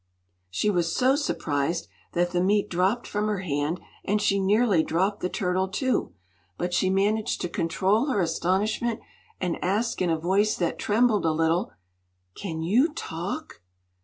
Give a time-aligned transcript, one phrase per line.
[0.49, 5.19] She was so surprised that the meat dropped from her hand, and she nearly dropped
[5.19, 6.13] the turtle, too.
[6.57, 8.99] But she managed to control her astonishment,
[9.39, 11.73] and asked, in a voice that trembled a little:
[12.33, 13.61] "Can you talk?"